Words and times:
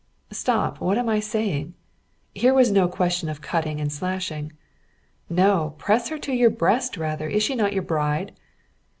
Stop! 0.31 0.79
What 0.81 0.97
am 0.97 1.07
I 1.07 1.19
saying? 1.19 1.75
Here 2.33 2.55
was 2.55 2.71
no 2.71 2.87
question 2.87 3.29
of 3.29 3.39
cutting 3.39 3.79
and 3.79 3.91
slashing! 3.93 4.51
No; 5.29 5.75
press 5.77 6.07
her 6.09 6.17
to 6.17 6.33
your 6.33 6.49
breast, 6.49 6.97
rather! 6.97 7.29
Is 7.29 7.43
she 7.43 7.53
not 7.53 7.73
your 7.73 7.83
bride? 7.83 8.31